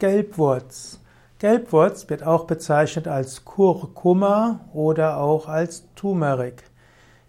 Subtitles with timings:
[0.00, 1.00] Gelbwurz.
[1.38, 6.64] Gelbwurz wird auch bezeichnet als Kurkuma oder auch als Turmeric.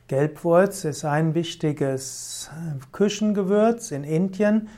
[0.07, 2.49] Gelbwurz ist ein wichtiges
[2.91, 4.70] Küchengewürz in Indien.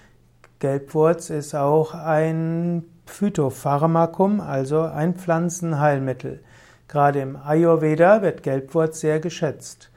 [0.59, 6.43] Gelbwurz ist auch ein Phytopharmakum, also ein Pflanzenheilmittel.
[6.89, 9.91] Gerade im Ayurveda wird Gelbwurz sehr geschätzt.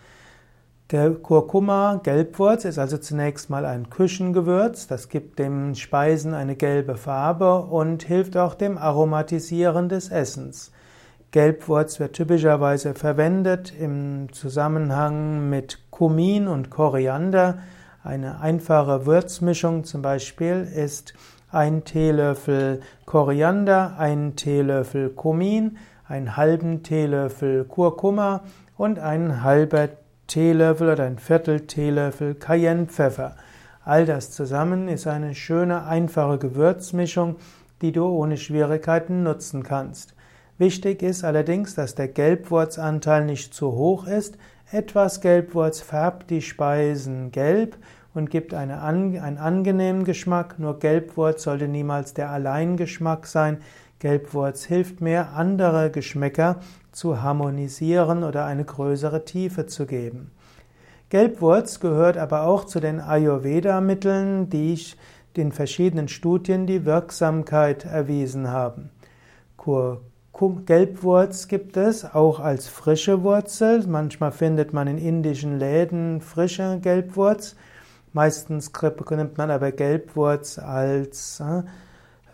[0.91, 4.89] Kurkuma, Gelbwurz, ist also zunächst mal ein Küchengewürz.
[4.89, 10.73] Das gibt dem Speisen eine gelbe Farbe und hilft auch dem Aromatisieren des Essens.
[11.31, 17.59] Gelbwurz wird typischerweise verwendet im Zusammenhang mit Kumin und Koriander.
[18.03, 21.15] Eine einfache Würzmischung zum Beispiel ist
[21.53, 28.43] ein Teelöffel Koriander, ein Teelöffel Kumin, einen halben Teelöffel Kurkuma
[28.77, 29.91] und ein halber
[30.31, 33.35] Teelöffel oder ein Viertel Teelöffel Cayennepfeffer.
[33.85, 37.35] All das zusammen ist eine schöne, einfache Gewürzmischung,
[37.83, 40.15] die du ohne Schwierigkeiten nutzen kannst.
[40.57, 44.39] Wichtig ist allerdings, dass der Gelbwurzanteil nicht zu hoch ist.
[44.71, 47.77] Etwas Gelbwurz färbt die Speisen gelb
[48.15, 50.61] und gibt eine, einen angenehmen Geschmack.
[50.61, 53.63] Nur Gelbwurz sollte niemals der Alleingeschmack sein.
[54.01, 60.33] Gelbwurz hilft mehr, andere Geschmäcker zu harmonisieren oder eine größere Tiefe zu geben.
[61.11, 64.79] Gelbwurz gehört aber auch zu den Ayurveda-Mitteln, die
[65.35, 68.91] in verschiedenen Studien die Wirksamkeit erwiesen haben.
[70.65, 73.87] Gelbwurz gibt es auch als frische Wurzel.
[73.87, 77.57] Manchmal findet man in indischen Läden frische Gelbwurz.
[78.15, 78.73] Meistens
[79.11, 81.63] nimmt man aber Gelbwurz als äh,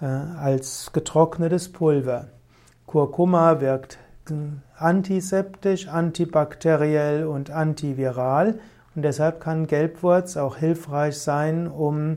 [0.01, 2.29] als getrocknetes Pulver.
[2.87, 3.99] Kurkuma wirkt
[4.77, 8.59] antiseptisch, antibakteriell und antiviral
[8.95, 12.17] und deshalb kann Gelbwurz auch hilfreich sein, um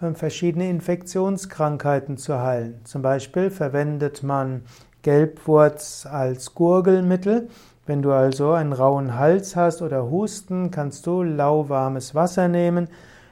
[0.00, 2.80] äh, verschiedene Infektionskrankheiten zu heilen.
[2.84, 4.62] Zum Beispiel verwendet man
[5.02, 7.48] Gelbwurz als Gurgelmittel.
[7.86, 12.88] Wenn du also einen rauen Hals hast oder Husten, kannst du lauwarmes Wasser nehmen,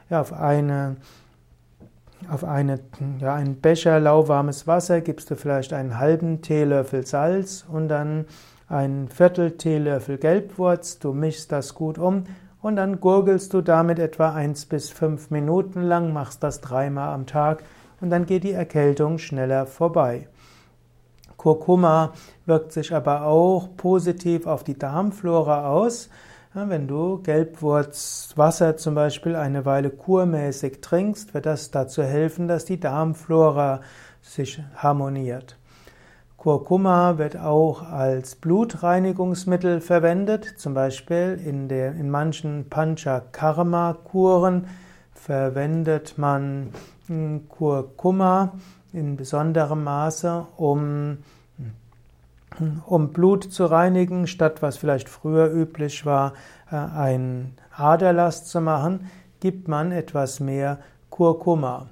[0.09, 0.97] auf eine
[2.31, 2.81] auf eine,
[3.21, 8.27] ja, einen Becher lauwarmes Wasser gibst du vielleicht einen halben Teelöffel Salz und dann
[8.69, 10.99] ein Viertel Teelöffel Gelbwurz.
[10.99, 12.25] Du mischst das gut um
[12.61, 17.27] und dann gurgelst du damit etwa eins bis fünf Minuten lang, machst das dreimal am
[17.27, 17.65] Tag
[18.00, 20.28] und dann geht die Erkältung schneller vorbei.
[21.37, 22.12] Kurkuma
[22.47, 26.11] wirkt sich aber auch positiv auf die Darmflora aus.
[26.67, 32.81] Wenn du Gelbwurzwasser zum Beispiel eine Weile kurmäßig trinkst, wird das dazu helfen, dass die
[32.81, 33.81] Darmflora
[34.23, 35.57] sich harmoniert.
[36.37, 44.67] Kurkuma wird auch als Blutreinigungsmittel verwendet, zum Beispiel in, der, in manchen Panchakarma-Kuren
[45.15, 46.71] verwendet man
[47.07, 48.55] hm, Kurkuma
[48.93, 51.19] in besonderem Maße, um
[52.87, 56.35] um Blut zu reinigen, statt was vielleicht früher üblich war,
[56.71, 59.11] äh, ein Aderlass zu machen,
[59.41, 60.79] gibt man etwas mehr
[61.11, 61.87] Kurkuma.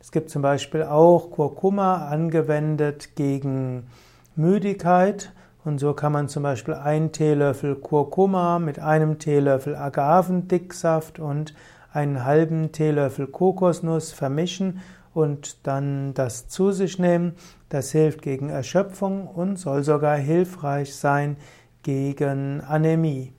[0.00, 3.86] Es gibt zum Beispiel auch Kurkuma angewendet gegen
[4.34, 5.32] Müdigkeit
[5.64, 11.54] und so kann man zum Beispiel einen Teelöffel Kurkuma mit einem Teelöffel Agavendicksaft und
[11.92, 14.80] einen halben Teelöffel Kokosnuss vermischen
[15.14, 17.34] und dann das zu sich nehmen.
[17.68, 21.36] Das hilft gegen Erschöpfung und soll sogar hilfreich sein
[21.82, 23.32] gegen Anämie.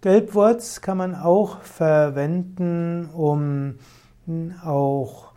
[0.00, 3.76] Gelbwurz kann man auch verwenden, um
[4.62, 5.32] auch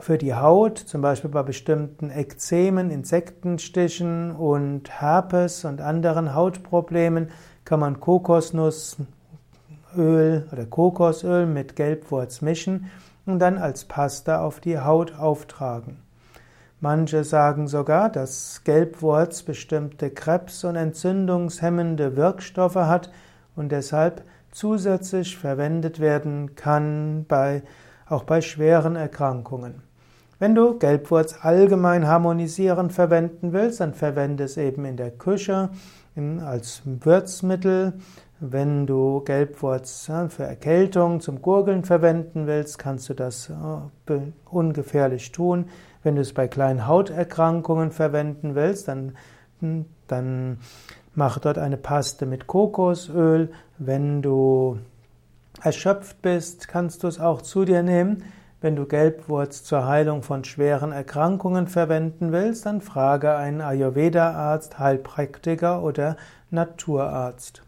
[0.00, 7.30] für die Haut, zum Beispiel bei bestimmten Ekzemen, Insektenstichen und Herpes und anderen Hautproblemen,
[7.64, 9.06] kann man Kokosnussöl
[9.96, 12.90] oder Kokosöl mit Gelbwurz mischen
[13.26, 15.98] und dann als Pasta auf die Haut auftragen.
[16.80, 23.10] Manche sagen sogar, dass Gelbwurz bestimmte Krebs- und entzündungshemmende Wirkstoffe hat
[23.54, 27.62] und deshalb zusätzlich verwendet werden kann bei,
[28.08, 29.82] auch bei schweren Erkrankungen.
[30.40, 35.70] Wenn du Gelbwurz allgemein harmonisierend verwenden willst, dann verwende es eben in der Küche
[36.44, 37.92] als Würzmittel,
[38.44, 44.18] wenn du Gelbwurz für Erkältung zum Gurgeln verwenden willst, kannst du das äh,
[44.50, 45.66] ungefährlich tun.
[46.02, 49.12] Wenn du es bei kleinen Hauterkrankungen verwenden willst, dann,
[49.60, 50.58] hm, dann
[51.14, 53.52] mach dort eine Paste mit Kokosöl.
[53.78, 54.78] Wenn du
[55.62, 58.24] erschöpft bist, kannst du es auch zu dir nehmen.
[58.60, 65.84] Wenn du Gelbwurz zur Heilung von schweren Erkrankungen verwenden willst, dann frage einen Ayurveda-Arzt, Heilpraktiker
[65.84, 66.16] oder
[66.50, 67.62] Naturarzt.